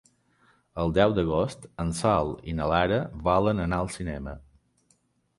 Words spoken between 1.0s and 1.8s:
d'agost